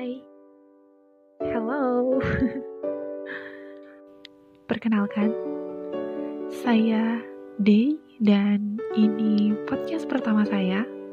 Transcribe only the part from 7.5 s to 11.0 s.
Day dan ini podcast pertama saya